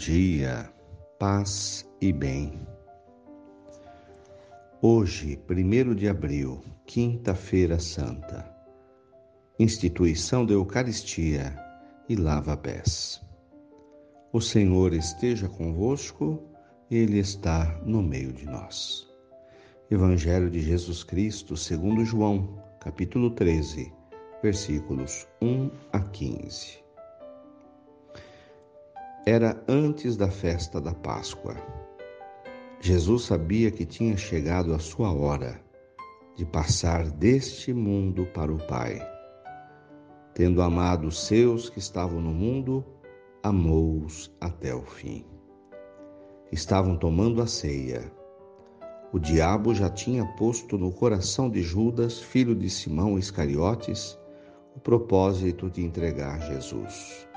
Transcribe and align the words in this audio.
Dia, 0.00 0.72
paz 1.18 1.86
e 2.00 2.10
bem. 2.10 2.66
Hoje, 4.80 5.38
1 5.46 5.94
de 5.94 6.08
abril, 6.08 6.64
Quinta-feira 6.86 7.78
Santa, 7.78 8.50
instituição 9.58 10.46
da 10.46 10.54
Eucaristia 10.54 11.54
e 12.08 12.16
lava-pés. 12.16 13.20
O 14.32 14.40
Senhor 14.40 14.94
esteja 14.94 15.50
convosco, 15.50 16.42
Ele 16.90 17.18
está 17.18 17.78
no 17.84 18.02
meio 18.02 18.32
de 18.32 18.46
nós. 18.46 19.06
Evangelho 19.90 20.48
de 20.48 20.60
Jesus 20.60 21.04
Cristo, 21.04 21.58
segundo 21.58 22.06
João, 22.06 22.58
capítulo 22.80 23.32
13, 23.32 23.92
versículos 24.42 25.28
1 25.42 25.70
a 25.92 26.00
15. 26.00 26.79
Era 29.26 29.62
antes 29.68 30.16
da 30.16 30.30
festa 30.30 30.80
da 30.80 30.94
Páscoa. 30.94 31.54
Jesus 32.80 33.24
sabia 33.24 33.70
que 33.70 33.84
tinha 33.84 34.16
chegado 34.16 34.72
a 34.72 34.78
sua 34.78 35.12
hora 35.12 35.60
de 36.36 36.46
passar 36.46 37.10
deste 37.10 37.74
mundo 37.74 38.24
para 38.32 38.50
o 38.50 38.56
Pai. 38.66 38.98
Tendo 40.32 40.62
amado 40.62 41.06
os 41.06 41.26
seus 41.26 41.68
que 41.68 41.78
estavam 41.78 42.18
no 42.18 42.32
mundo, 42.32 42.82
amou-os 43.42 44.34
até 44.40 44.74
o 44.74 44.82
fim. 44.82 45.26
Estavam 46.50 46.96
tomando 46.96 47.42
a 47.42 47.46
ceia. 47.46 48.10
O 49.12 49.18
diabo 49.18 49.74
já 49.74 49.90
tinha 49.90 50.24
posto 50.36 50.78
no 50.78 50.90
coração 50.90 51.50
de 51.50 51.62
Judas, 51.62 52.20
filho 52.20 52.54
de 52.54 52.70
Simão 52.70 53.18
Iscariotes, 53.18 54.18
o 54.74 54.80
propósito 54.80 55.68
de 55.68 55.84
entregar 55.84 56.40
Jesus. 56.40 57.28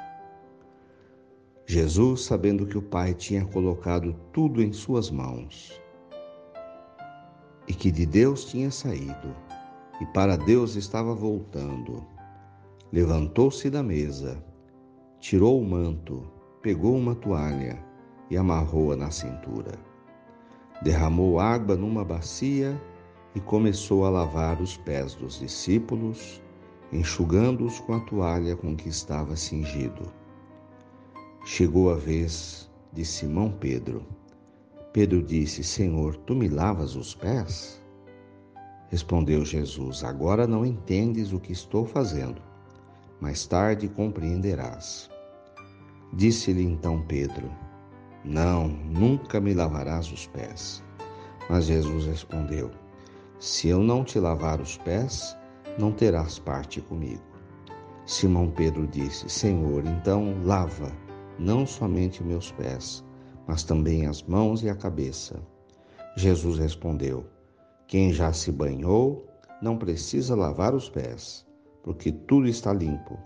Jesus, 1.66 2.26
sabendo 2.26 2.66
que 2.66 2.78
o 2.78 2.82
Pai 2.82 3.14
tinha 3.14 3.46
colocado 3.46 4.14
tudo 4.34 4.62
em 4.62 4.74
suas 4.74 5.10
mãos 5.10 5.82
e 7.68 7.74
que 7.74 7.90
de 7.90 8.06
Deus 8.06 8.46
tinha 8.46 8.70
saído 8.70 9.34
e 10.02 10.06
para 10.08 10.36
Deus 10.36 10.76
estava 10.76 11.16
voltando, 11.16 12.06
levantou-se 12.92 13.70
da 13.70 13.82
mesa, 13.82 14.44
tirou 15.20 15.62
o 15.62 15.66
manto, 15.66 16.30
pegou 16.62 16.98
uma 16.98 17.16
toalha 17.16 17.82
e 18.30 18.36
amarrou-a 18.36 18.98
na 18.98 19.10
cintura. 19.10 19.80
Derramou 20.82 21.40
água 21.40 21.78
numa 21.78 22.04
bacia 22.04 22.80
e 23.34 23.40
começou 23.40 24.06
a 24.06 24.10
lavar 24.10 24.62
os 24.62 24.76
pés 24.76 25.16
dos 25.16 25.40
discípulos, 25.40 26.42
enxugando-os 26.92 27.80
com 27.80 27.94
a 27.94 28.00
toalha 28.02 28.56
com 28.58 28.76
que 28.76 28.90
estava 28.90 29.36
cingido. 29.38 30.12
Chegou 31.46 31.92
a 31.92 31.96
vez 31.96 32.72
de 32.94 33.04
Simão 33.04 33.52
Pedro. 33.52 34.08
Pedro 34.94 35.22
disse: 35.22 35.62
Senhor, 35.62 36.16
tu 36.16 36.34
me 36.34 36.48
lavas 36.48 36.96
os 36.96 37.14
pés? 37.14 37.82
Respondeu 38.88 39.44
Jesus: 39.44 40.06
Agora 40.06 40.48
não 40.48 40.66
entendes 40.66 41.34
o 41.34 41.42
que 41.42 41.52
estou 41.52 41.86
fazendo, 41.86 42.42
mais 43.20 43.46
tarde 43.46 43.90
compreenderás. 43.90 45.10
Disse-lhe 46.14 46.64
então 46.64 47.02
Pedro: 47.02 47.52
Não, 48.24 48.70
nunca 48.70 49.42
me 49.42 49.54
lavarás 49.54 50.10
os 50.14 50.26
pés. 50.28 50.82
Mas 51.50 51.66
Jesus 51.66 52.06
respondeu: 52.06 52.72
Se 53.38 53.68
eu 53.68 53.84
não 53.84 54.06
te 54.06 54.18
lavar 54.18 54.62
os 54.62 54.78
pés, 54.78 55.36
não 55.78 55.92
terás 55.92 56.40
parte 56.40 56.80
comigo. 56.80 57.22
Simão 58.06 58.50
Pedro 58.50 58.88
disse: 58.88 59.28
Senhor, 59.30 59.86
então 59.86 60.42
lava 60.46 61.03
não 61.40 61.66
somente 61.66 62.24
meus 62.24 62.52
pés, 62.52 63.04
mas 63.48 63.64
também 63.64 64.06
as 64.06 64.24
mãos 64.24 64.64
e 64.64 64.70
a 64.70 64.76
cabeça. 64.76 65.42
Jesus 66.16 66.60
respondeu: 66.60 67.26
Quem 67.88 68.14
já 68.14 68.32
se 68.32 68.52
banhou 68.52 69.28
não 69.62 69.78
precisa 69.78 70.36
lavar 70.36 70.76
os 70.76 70.90
pés, 70.90 71.46
porque 71.84 72.12
tudo 72.12 72.48
está 72.48 72.72
limpo. 72.74 73.18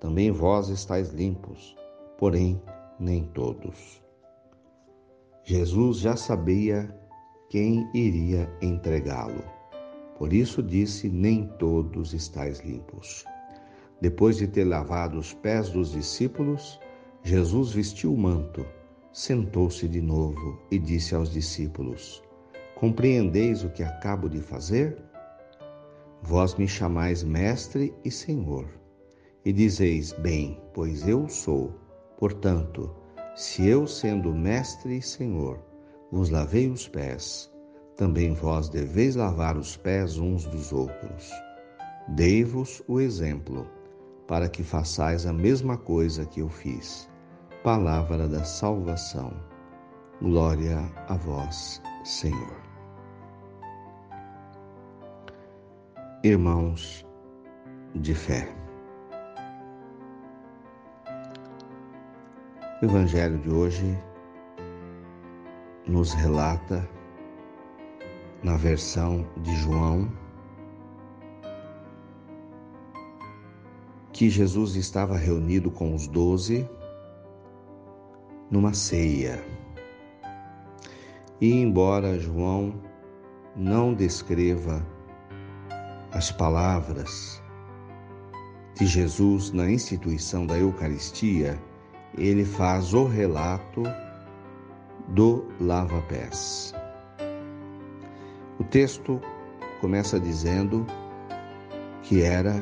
Também 0.00 0.30
vós 0.30 0.68
estáis 0.68 1.10
limpos, 1.10 1.74
porém 2.18 2.60
nem 2.98 3.24
todos. 3.24 4.02
Jesus 5.44 5.98
já 5.98 6.16
sabia 6.16 6.94
quem 7.48 7.88
iria 7.94 8.50
entregá-lo. 8.60 9.44
Por 10.18 10.32
isso 10.32 10.62
disse: 10.62 11.08
Nem 11.08 11.46
todos 11.58 12.12
estáis 12.12 12.60
limpos. 12.60 13.24
Depois 14.00 14.36
de 14.36 14.46
ter 14.46 14.64
lavado 14.64 15.18
os 15.18 15.32
pés 15.34 15.70
dos 15.70 15.92
discípulos, 15.92 16.78
Jesus 17.26 17.72
vestiu 17.72 18.12
o 18.12 18.18
manto, 18.18 18.66
sentou-se 19.10 19.88
de 19.88 20.02
novo 20.02 20.58
e 20.70 20.78
disse 20.78 21.14
aos 21.14 21.32
discípulos: 21.32 22.22
Compreendeis 22.74 23.64
o 23.64 23.70
que 23.70 23.82
acabo 23.82 24.28
de 24.28 24.42
fazer? 24.42 25.02
Vós 26.20 26.54
me 26.56 26.68
chamais 26.68 27.24
Mestre 27.24 27.94
e 28.04 28.10
Senhor, 28.10 28.68
e 29.42 29.54
dizeis: 29.54 30.12
Bem, 30.12 30.60
pois 30.74 31.08
eu 31.08 31.26
sou. 31.26 31.72
Portanto, 32.18 32.94
se 33.34 33.66
eu, 33.66 33.86
sendo 33.86 34.34
Mestre 34.34 34.98
e 34.98 35.02
Senhor, 35.02 35.58
vos 36.12 36.28
lavei 36.28 36.68
os 36.68 36.86
pés, 36.86 37.50
também 37.96 38.34
vós 38.34 38.68
deveis 38.68 39.16
lavar 39.16 39.56
os 39.56 39.78
pés 39.78 40.18
uns 40.18 40.44
dos 40.44 40.74
outros. 40.74 41.30
Dei-vos 42.08 42.82
o 42.86 43.00
exemplo, 43.00 43.66
para 44.28 44.46
que 44.46 44.62
façais 44.62 45.24
a 45.24 45.32
mesma 45.32 45.78
coisa 45.78 46.26
que 46.26 46.40
eu 46.40 46.50
fiz 46.50 47.08
palavra 47.64 48.28
da 48.28 48.44
salvação. 48.44 49.32
Glória 50.20 50.78
a 51.08 51.14
vós, 51.14 51.80
Senhor. 52.04 52.60
Irmãos 56.22 57.06
de 57.94 58.14
fé. 58.14 58.54
O 62.82 62.84
Evangelho 62.84 63.38
de 63.38 63.48
hoje 63.48 63.98
nos 65.86 66.12
relata, 66.12 66.86
na 68.42 68.58
versão 68.58 69.26
de 69.38 69.56
João, 69.56 70.12
que 74.12 74.28
Jesus 74.28 74.76
estava 74.76 75.16
reunido 75.16 75.70
com 75.70 75.94
os 75.94 76.06
doze 76.06 76.68
numa 78.54 78.72
ceia. 78.72 79.44
E 81.40 81.52
embora 81.52 82.20
João 82.20 82.80
não 83.56 83.92
descreva 83.92 84.80
as 86.12 86.30
palavras 86.30 87.42
de 88.76 88.86
Jesus 88.86 89.50
na 89.50 89.68
instituição 89.68 90.46
da 90.46 90.56
Eucaristia, 90.56 91.60
ele 92.16 92.44
faz 92.44 92.94
o 92.94 93.06
relato 93.06 93.82
do 95.08 95.48
lava-pés. 95.60 96.72
O 98.60 98.62
texto 98.62 99.20
começa 99.80 100.20
dizendo 100.20 100.86
que 102.04 102.22
era 102.22 102.54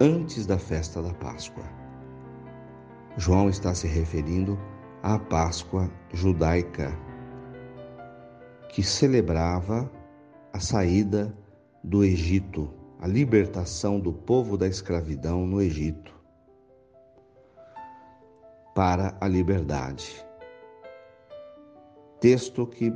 antes 0.00 0.46
da 0.46 0.58
festa 0.58 1.02
da 1.02 1.12
Páscoa. 1.12 1.64
João 3.16 3.48
está 3.48 3.74
se 3.74 3.86
referindo 3.86 4.58
à 5.02 5.18
Páscoa 5.18 5.90
judaica, 6.12 6.96
que 8.68 8.82
celebrava 8.82 9.90
a 10.52 10.60
saída 10.60 11.34
do 11.82 12.04
Egito, 12.04 12.72
a 13.00 13.06
libertação 13.06 13.98
do 13.98 14.12
povo 14.12 14.56
da 14.56 14.68
escravidão 14.68 15.46
no 15.46 15.60
Egito 15.60 16.14
para 18.74 19.16
a 19.20 19.26
liberdade. 19.26 20.24
Texto 22.20 22.66
que 22.66 22.92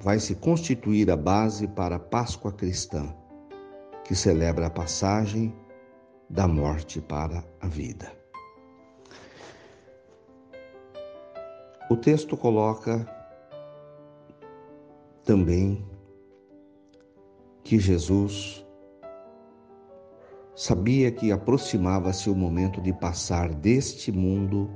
vai 0.00 0.18
se 0.18 0.34
constituir 0.34 1.10
a 1.10 1.16
base 1.16 1.68
para 1.68 1.96
a 1.96 2.00
Páscoa 2.00 2.52
cristã, 2.52 3.14
que 4.04 4.14
celebra 4.14 4.68
a 4.68 4.70
passagem 4.70 5.54
da 6.28 6.48
morte 6.48 7.00
para 7.00 7.44
a 7.60 7.66
vida. 7.66 8.19
O 11.90 11.96
texto 11.96 12.36
coloca 12.36 13.04
também 15.24 15.84
que 17.64 17.80
Jesus 17.80 18.64
sabia 20.54 21.10
que 21.10 21.32
aproximava-se 21.32 22.30
o 22.30 22.34
momento 22.36 22.80
de 22.80 22.92
passar 22.92 23.52
deste 23.52 24.12
mundo 24.12 24.70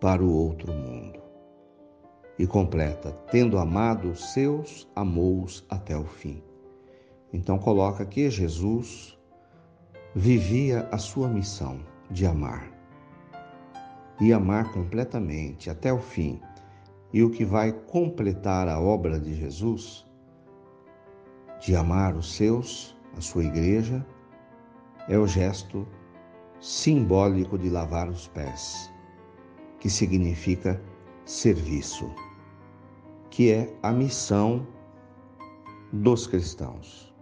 para 0.00 0.20
o 0.20 0.32
outro 0.32 0.72
mundo. 0.72 1.20
E 2.36 2.44
completa: 2.44 3.12
tendo 3.30 3.56
amado 3.56 4.10
os 4.10 4.32
seus, 4.32 4.90
amou-os 4.96 5.64
até 5.70 5.96
o 5.96 6.04
fim. 6.04 6.42
Então 7.32 7.56
coloca 7.56 8.04
que 8.04 8.28
Jesus 8.28 9.16
vivia 10.12 10.88
a 10.90 10.98
sua 10.98 11.28
missão 11.28 11.78
de 12.10 12.26
amar 12.26 12.81
e 14.22 14.32
amar 14.32 14.72
completamente 14.72 15.68
até 15.68 15.92
o 15.92 15.98
fim, 15.98 16.40
e 17.12 17.24
o 17.24 17.30
que 17.30 17.44
vai 17.44 17.72
completar 17.72 18.68
a 18.68 18.78
obra 18.78 19.18
de 19.18 19.34
Jesus, 19.34 20.06
de 21.60 21.74
amar 21.74 22.14
os 22.14 22.32
seus, 22.32 22.96
a 23.16 23.20
sua 23.20 23.42
igreja, 23.42 24.06
é 25.08 25.18
o 25.18 25.26
gesto 25.26 25.84
simbólico 26.60 27.58
de 27.58 27.68
lavar 27.68 28.08
os 28.08 28.28
pés, 28.28 28.88
que 29.80 29.90
significa 29.90 30.80
serviço, 31.26 32.08
que 33.28 33.50
é 33.50 33.76
a 33.82 33.90
missão 33.90 34.64
dos 35.92 36.28
cristãos. 36.28 37.12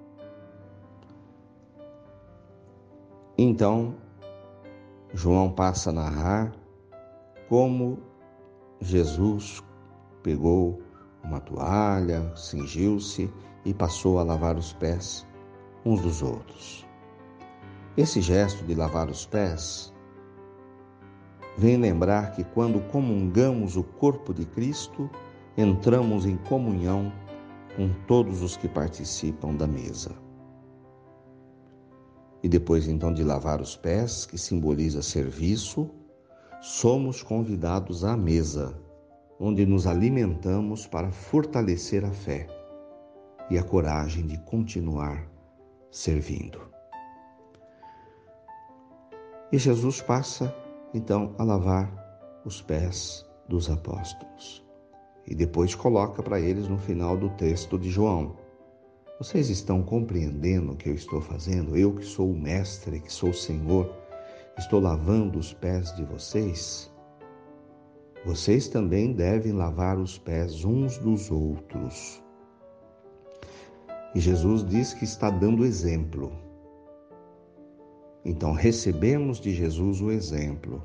Então, 3.39 3.97
João 5.15 5.51
passa 5.51 5.89
a 5.89 5.95
narrar 5.95 6.60
como 7.51 7.99
Jesus 8.81 9.61
pegou 10.23 10.81
uma 11.25 11.41
toalha, 11.41 12.33
cingiu-se 12.37 13.29
e 13.65 13.75
passou 13.75 14.21
a 14.21 14.23
lavar 14.23 14.57
os 14.57 14.73
pés 14.75 15.27
uns 15.85 16.01
dos 16.01 16.23
outros. 16.23 16.87
Esse 17.97 18.21
gesto 18.21 18.65
de 18.65 18.77
lavar 18.77 19.11
os 19.11 19.27
pés 19.27 19.93
vem 21.59 21.77
lembrar 21.77 22.37
que 22.37 22.45
quando 22.45 22.81
comungamos 22.89 23.77
o 23.77 23.83
corpo 23.83 24.33
de 24.33 24.47
Cristo, 24.47 25.11
entramos 25.57 26.27
em 26.27 26.37
comunhão 26.37 27.13
com 27.75 27.93
todos 28.07 28.43
os 28.43 28.57
que 28.57 28.69
participam 28.69 29.57
da 29.57 29.67
mesa. 29.67 30.15
E 32.45 32.49
depois 32.49 32.87
então 32.87 33.13
de 33.13 33.25
lavar 33.25 33.61
os 33.61 33.77
pés, 33.77 34.25
que 34.25 34.39
simboliza 34.39 35.03
serviço, 35.03 35.91
somos 36.61 37.23
convidados 37.23 38.05
à 38.05 38.17
mesa, 38.17 38.79
onde 39.39 39.65
nos 39.65 39.87
alimentamos 39.87 40.87
para 40.87 41.11
fortalecer 41.11 42.05
a 42.05 42.11
fé 42.11 42.47
e 43.51 43.57
a 43.57 43.63
coragem 43.63 44.27
de 44.27 44.37
continuar 44.45 45.27
servindo. 45.91 46.61
E 49.51 49.57
Jesus 49.57 50.03
passa 50.03 50.55
então 50.93 51.35
a 51.39 51.45
lavar 51.45 51.91
os 52.45 52.61
pés 52.61 53.27
dos 53.49 53.71
apóstolos. 53.71 54.65
E 55.27 55.35
depois 55.35 55.75
coloca 55.75 56.23
para 56.23 56.41
eles 56.41 56.69
no 56.69 56.77
final 56.77 57.17
do 57.17 57.31
texto 57.31 57.79
de 57.79 57.91
João: 57.91 58.37
Vocês 59.19 59.49
estão 59.49 59.83
compreendendo 59.83 60.73
o 60.73 60.77
que 60.77 60.91
eu 60.91 60.95
estou 60.95 61.21
fazendo? 61.21 61.77
Eu 61.77 61.95
que 61.95 62.05
sou 62.05 62.31
o 62.31 62.39
mestre, 62.39 63.01
que 63.01 63.13
sou 63.13 63.31
o 63.31 63.35
Senhor, 63.35 63.93
estou 64.61 64.79
lavando 64.79 65.39
os 65.39 65.55
pés 65.55 65.95
de 65.97 66.05
vocês? 66.05 66.93
Vocês 68.27 68.69
também 68.69 69.15
devem 69.15 69.53
lavar 69.53 69.99
os 69.99 70.19
pés 70.19 70.65
uns 70.67 70.99
dos 70.99 71.31
outros. 71.31 72.23
E 74.15 74.21
Jesus 74.21 74.63
diz 74.63 74.93
que 74.93 75.05
está 75.05 75.31
dando 75.31 75.65
exemplo. 75.65 76.31
Então 78.23 78.53
recebemos 78.53 79.41
de 79.41 79.55
Jesus 79.55 80.03
o 80.03 80.11
exemplo 80.11 80.85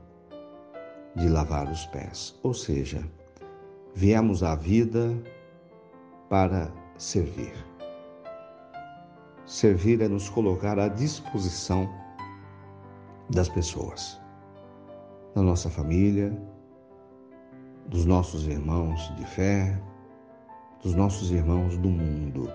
de 1.13 1.27
lavar 1.27 1.69
os 1.69 1.85
pés, 1.87 2.39
ou 2.43 2.53
seja, 2.53 3.03
viemos 3.93 4.41
à 4.41 4.55
vida 4.55 5.13
para 6.29 6.71
servir. 6.97 7.53
Servir 9.45 10.01
é 10.01 10.07
nos 10.07 10.29
colocar 10.29 10.79
à 10.79 10.87
disposição 10.87 11.89
das 13.29 13.49
pessoas, 13.49 14.21
da 15.33 15.41
nossa 15.41 15.69
família, 15.69 16.37
dos 17.87 18.05
nossos 18.05 18.47
irmãos 18.47 19.13
de 19.15 19.25
fé, 19.25 19.81
dos 20.83 20.93
nossos 20.93 21.31
irmãos 21.31 21.77
do 21.77 21.89
mundo. 21.89 22.51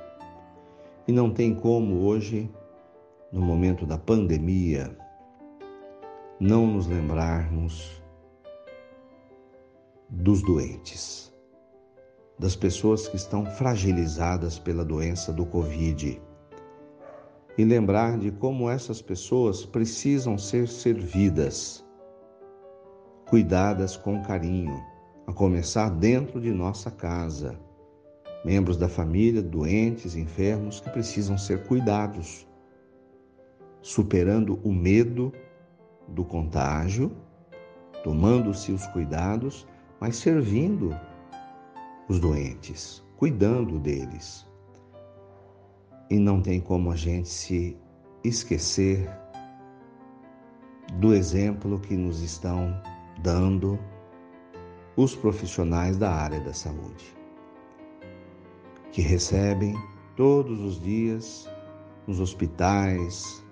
E 1.06 1.12
não 1.12 1.30
tem 1.32 1.54
como 1.54 2.04
hoje 2.04 2.50
no 3.32 3.40
momento 3.40 3.84
da 3.84 3.98
pandemia, 3.98 4.96
não 6.38 6.66
nos 6.66 6.86
lembrarmos 6.86 8.02
dos 10.08 10.42
doentes, 10.42 11.32
das 12.38 12.56
pessoas 12.56 13.06
que 13.06 13.16
estão 13.16 13.44
fragilizadas 13.44 14.58
pela 14.58 14.84
doença 14.84 15.32
do 15.32 15.44
Covid 15.44 16.20
e 17.60 17.64
lembrar 17.64 18.16
de 18.16 18.30
como 18.30 18.70
essas 18.70 19.02
pessoas 19.02 19.66
precisam 19.66 20.38
ser 20.38 20.66
servidas, 20.66 21.84
cuidadas 23.28 23.98
com 23.98 24.22
carinho, 24.22 24.82
a 25.26 25.32
começar 25.34 25.90
dentro 25.90 26.40
de 26.40 26.50
nossa 26.52 26.90
casa. 26.90 27.60
Membros 28.46 28.78
da 28.78 28.88
família 28.88 29.42
doentes, 29.42 30.16
enfermos 30.16 30.80
que 30.80 30.88
precisam 30.88 31.36
ser 31.36 31.64
cuidados 31.64 32.48
superando 33.82 34.58
o 34.64 34.72
medo 34.72 35.30
do 36.08 36.24
contágio, 36.24 37.14
tomando-se 38.02 38.72
os 38.72 38.86
cuidados, 38.86 39.68
mas 40.00 40.16
servindo 40.16 40.98
os 42.08 42.18
doentes, 42.18 43.04
cuidando 43.18 43.78
deles. 43.78 44.49
E 46.10 46.18
não 46.18 46.42
tem 46.42 46.60
como 46.60 46.90
a 46.90 46.96
gente 46.96 47.28
se 47.28 47.76
esquecer 48.24 49.08
do 50.94 51.14
exemplo 51.14 51.78
que 51.78 51.96
nos 51.96 52.20
estão 52.20 52.76
dando 53.22 53.78
os 54.96 55.14
profissionais 55.14 55.96
da 55.96 56.10
área 56.10 56.40
da 56.40 56.52
saúde, 56.52 57.16
que 58.90 59.00
recebem 59.00 59.74
todos 60.16 60.60
os 60.60 60.80
dias 60.82 61.48
nos 62.06 62.18
hospitais, 62.18 63.42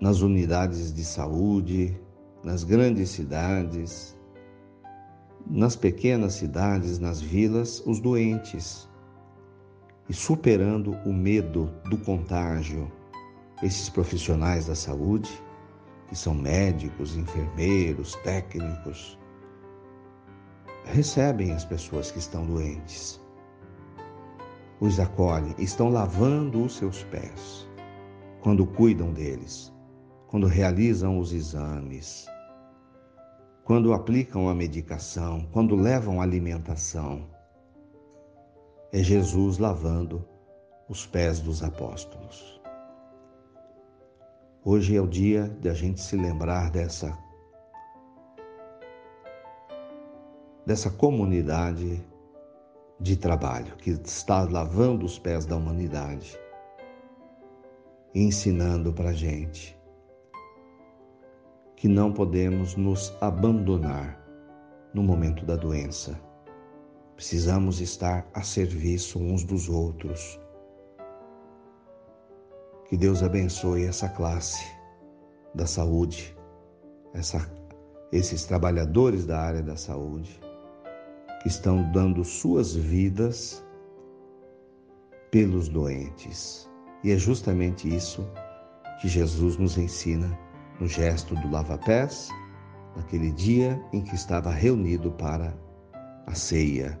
nas 0.00 0.22
unidades 0.22 0.92
de 0.92 1.04
saúde, 1.04 2.00
nas 2.42 2.64
grandes 2.64 3.10
cidades, 3.10 4.16
nas 5.46 5.76
pequenas 5.76 6.34
cidades, 6.34 6.98
nas 6.98 7.20
vilas, 7.20 7.82
os 7.86 8.00
doentes. 8.00 8.88
E 10.08 10.14
superando 10.14 10.92
o 11.04 11.12
medo 11.12 11.70
do 11.90 11.98
contágio, 11.98 12.90
esses 13.62 13.88
profissionais 13.88 14.66
da 14.66 14.74
saúde, 14.74 15.30
que 16.08 16.16
são 16.16 16.34
médicos, 16.34 17.16
enfermeiros, 17.16 18.14
técnicos, 18.16 19.18
recebem 20.84 21.52
as 21.52 21.64
pessoas 21.64 22.10
que 22.10 22.18
estão 22.18 22.46
doentes, 22.46 23.20
os 24.80 25.00
acolhem, 25.00 25.54
estão 25.58 25.88
lavando 25.88 26.62
os 26.64 26.76
seus 26.76 27.02
pés 27.04 27.68
quando 28.40 28.64
cuidam 28.66 29.12
deles 29.12 29.74
quando 30.26 30.46
realizam 30.46 31.18
os 31.18 31.32
exames, 31.32 32.26
quando 33.64 33.92
aplicam 33.92 34.48
a 34.48 34.54
medicação, 34.54 35.48
quando 35.52 35.74
levam 35.74 36.20
a 36.20 36.24
alimentação. 36.24 37.24
É 38.92 39.02
Jesus 39.02 39.58
lavando 39.58 40.24
os 40.88 41.04
pés 41.04 41.40
dos 41.40 41.60
apóstolos. 41.62 42.60
Hoje 44.64 44.96
é 44.96 45.00
o 45.00 45.08
dia 45.08 45.48
de 45.60 45.68
a 45.68 45.74
gente 45.74 46.00
se 46.00 46.16
lembrar 46.16 46.70
dessa 46.70 47.18
dessa 50.64 50.90
comunidade 50.90 52.04
de 52.98 53.16
trabalho 53.16 53.76
que 53.76 53.90
está 53.90 54.42
lavando 54.42 55.04
os 55.04 55.18
pés 55.18 55.46
da 55.46 55.56
humanidade, 55.56 56.38
ensinando 58.14 58.92
para 58.92 59.12
gente 59.12 59.76
que 61.76 61.88
não 61.88 62.12
podemos 62.12 62.74
nos 62.74 63.12
abandonar 63.20 64.18
no 64.94 65.02
momento 65.02 65.44
da 65.44 65.56
doença. 65.56 66.25
Precisamos 67.16 67.80
estar 67.80 68.28
a 68.34 68.42
serviço 68.42 69.18
uns 69.18 69.42
dos 69.42 69.70
outros. 69.70 70.38
Que 72.90 72.96
Deus 72.96 73.22
abençoe 73.22 73.84
essa 73.84 74.06
classe 74.06 74.62
da 75.54 75.66
saúde, 75.66 76.36
essa, 77.14 77.50
esses 78.12 78.44
trabalhadores 78.44 79.24
da 79.24 79.40
área 79.40 79.62
da 79.62 79.76
saúde, 79.76 80.38
que 81.40 81.48
estão 81.48 81.90
dando 81.90 82.22
suas 82.22 82.76
vidas 82.76 83.64
pelos 85.30 85.70
doentes. 85.70 86.68
E 87.02 87.12
é 87.12 87.16
justamente 87.16 87.88
isso 87.88 88.28
que 89.00 89.08
Jesus 89.08 89.56
nos 89.56 89.78
ensina 89.78 90.38
no 90.78 90.86
gesto 90.86 91.34
do 91.34 91.50
lava-pés, 91.50 92.28
naquele 92.94 93.32
dia 93.32 93.82
em 93.90 94.02
que 94.02 94.14
estava 94.14 94.50
reunido 94.50 95.10
para 95.12 95.56
a 96.26 96.34
ceia, 96.34 97.00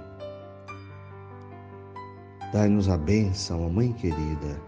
Dai-nos 2.51 2.89
a 2.89 2.97
bênção, 2.97 3.69
Mãe 3.69 3.93
querida, 3.93 4.61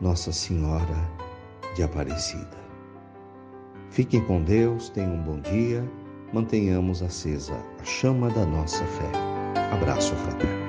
Nossa 0.00 0.32
Senhora 0.32 1.08
de 1.76 1.84
Aparecida. 1.84 2.58
Fiquem 3.90 4.20
com 4.24 4.42
Deus, 4.42 4.88
tenham 4.88 5.14
um 5.14 5.22
bom 5.22 5.38
dia, 5.38 5.88
mantenhamos 6.32 7.02
acesa 7.04 7.54
a 7.80 7.84
chama 7.84 8.28
da 8.30 8.44
nossa 8.44 8.84
fé. 8.84 9.10
Abraço 9.72 10.12
fraterno. 10.16 10.63